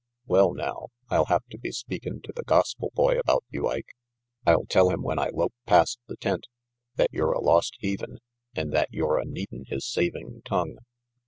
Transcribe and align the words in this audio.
Well 0.25 0.55
now, 0.55 0.87
I'll 1.11 1.25
have 1.25 1.45
to 1.51 1.59
be 1.59 1.71
speakin' 1.71 2.21
to 2.23 2.33
the 2.35 2.41
gospel 2.41 2.89
boy 2.95 3.19
about 3.19 3.43
you, 3.51 3.67
Ike. 3.67 3.93
I'll 4.47 4.65
tell 4.65 4.89
him 4.89 5.03
when 5.03 5.19
I 5.19 5.29
lope 5.31 5.53
past 5.67 5.99
the 6.07 6.15
tent 6.17 6.47
that 6.95 7.13
you're 7.13 7.33
a 7.33 7.39
lost 7.39 7.75
heathen 7.77 8.17
and 8.55 8.73
that 8.73 8.89
you're 8.91 9.19
a 9.19 9.25
needin' 9.25 9.65
his 9.67 9.85
saving 9.87 10.41
tongue. 10.43 10.79